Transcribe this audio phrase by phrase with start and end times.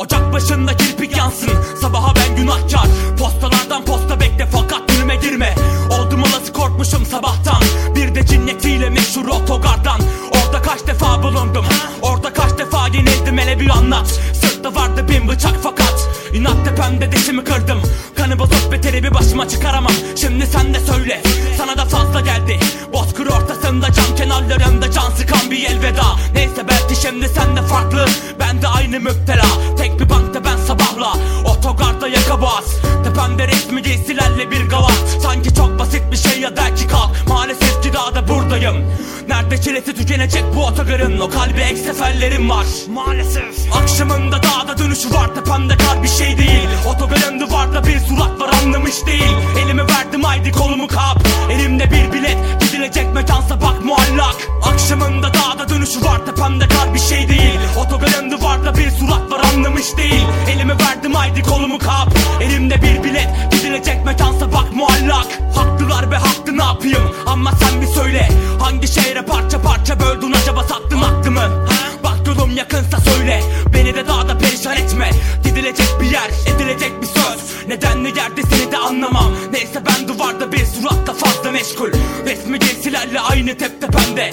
[0.00, 1.50] Ocak başında kirpik yansın.
[1.80, 2.86] Sabaha ben günahkar.
[3.18, 5.54] Postalardan posta bekle fakat günüme girme.
[5.90, 7.62] Oldum olası korkmuşum sabahtan.
[7.94, 10.00] Bir de cinnetiyle meşhur otogardan.
[10.30, 11.64] Orada kaç defa bulundum?
[12.02, 13.38] Orada kaç defa yenildim?
[13.38, 14.20] Hele bir anlat.
[14.40, 16.08] Sırtta vardı bin bıçak fakat.
[16.34, 17.82] İnat tepemde dişimi kırdım.
[18.16, 19.92] Kanı bozuk beteri bir başıma çıkaramam.
[20.16, 21.22] Şimdi sen de söyle.
[21.58, 22.58] Sana da fazla geldi.
[22.92, 24.09] Bozkır ortasında cam
[24.40, 26.04] kenarlarında can sıkan bir elveda.
[26.34, 28.06] Neyse belki şimdi sen de farklı.
[28.40, 29.46] Ben de aynı müptela.
[29.78, 31.14] Tek bir bankta ben sabahla.
[31.44, 32.64] Otogarda yaka boğaz.
[33.04, 35.18] Tepemde resmi giysilerle bir gavat.
[35.22, 37.28] Sanki çok basit bir şey ya belki kalk.
[37.28, 38.76] Maalesef ki daha da buradayım.
[39.28, 42.66] Nerede çilesi tükenecek bu otogarın O kalbi ek seferlerim var.
[42.94, 43.74] Maalesef.
[43.82, 45.34] Akşamında dağda dönüşü var.
[45.34, 46.68] Tepemde kar bir şey değil.
[46.94, 49.36] Otogarın duvarda bir surat var anlamış değil.
[49.64, 51.19] Elimi verdim haydi kolumu kap
[56.80, 57.60] Kar bir şey değil.
[57.78, 60.26] Otogarın duvarda bir surat var anlamış değil.
[60.50, 62.08] Elimi verdim haydi kolumu kap.
[62.42, 65.26] Elimde bir bilet Gidilecek mekansa bak muallak.
[65.54, 67.14] Haklılar be haklı ne yapayım?
[67.26, 68.28] Ama sen bir söyle
[68.60, 71.66] Hangi şehre parça parça böldün acaba sattın aklımı
[72.04, 73.42] Bak yolum yakınsa söyle
[73.74, 75.10] Beni de dağda perişan etme.
[75.44, 77.68] Gidilecek bir yer edilecek bir söz.
[77.68, 79.32] Nedenli yerde seni de anlamam.
[79.52, 81.90] Neyse ben duvarda bir suratla fazla meşgul.
[82.26, 84.30] Resmi giysilerle aynı tep tepemde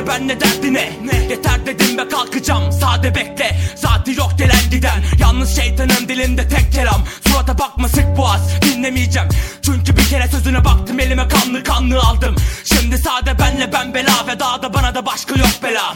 [0.00, 0.90] Sence ben ne derdi ne?
[1.30, 2.72] Yeter dedim ve kalkacağım.
[2.72, 3.56] Sade bekle.
[3.76, 5.02] Zaten yok gelen giden.
[5.20, 7.04] Yalnız şeytanın dilinde tek kelam.
[7.28, 8.62] Surata bakma sık boğaz.
[8.62, 9.28] Dinlemeyeceğim.
[9.62, 11.00] Çünkü bir kere sözüne baktım.
[11.00, 12.36] Elime kanlı kanlı aldım.
[12.64, 14.26] Şimdi sade benle ben bela.
[14.26, 15.94] Ve dağda bana da başka yok bela.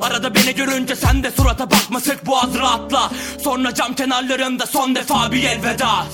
[0.00, 2.00] Arada beni görünce sen de surata bakma.
[2.00, 3.10] Sık boğaz rahatla.
[3.44, 6.06] Sonra cam kenarlarında son defa bir elveda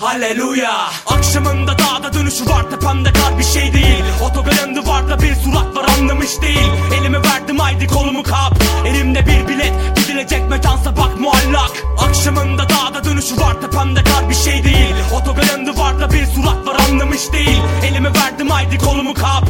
[0.00, 0.90] Haleluya.
[1.06, 4.04] Akşamında dağda dönüşü var tepemde kar bir şey değil.
[4.22, 6.70] Otogarın duvarda bir surat var anlamış değil.
[7.00, 8.62] Elimi verdim haydi kolumu kap.
[8.86, 11.70] Elimde bir bilet gidilecek mekansa bak muallak.
[11.98, 14.94] Akşamında dağda dönüşü var tepemde kar bir şey değil.
[15.14, 17.62] Otogarın duvarda bir surat var anlamış değil.
[17.84, 19.49] Elimi verdim haydi kolumu kap